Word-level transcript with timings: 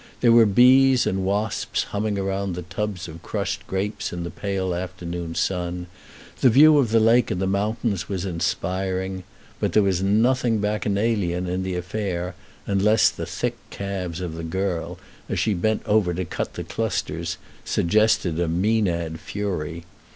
There 0.21 0.31
were 0.31 0.47
bees 0.47 1.05
and 1.05 1.23
wasps 1.23 1.83
humming 1.83 2.17
around 2.17 2.55
the 2.55 2.63
tubs 2.63 3.07
of 3.07 3.21
crushed 3.21 3.67
grapes 3.67 4.11
in 4.11 4.23
the 4.23 4.31
pale 4.31 4.73
afternoon 4.73 5.35
sun; 5.35 5.85
the 6.39 6.49
view 6.49 6.79
of 6.79 6.89
the 6.89 6.99
lake 6.99 7.29
and 7.29 7.39
the 7.39 7.45
mountains 7.45 8.09
was 8.09 8.25
inspiring; 8.25 9.23
but 9.59 9.73
there 9.73 9.83
was 9.83 10.01
nothing 10.01 10.57
bacchanalian 10.57 11.45
in 11.45 11.61
the 11.61 11.75
affair, 11.75 12.33
unless 12.65 13.11
the 13.11 13.27
thick 13.27 13.57
calves 13.69 14.21
of 14.21 14.33
the 14.33 14.43
girl, 14.43 14.97
as 15.29 15.37
she 15.37 15.53
bent 15.53 15.83
over 15.85 16.15
to 16.15 16.25
cut 16.25 16.55
the 16.55 16.63
clusters, 16.63 17.37
suggested 17.63 18.39
a 18.39 18.47
Mænad 18.47 19.19
fury. 19.19 19.83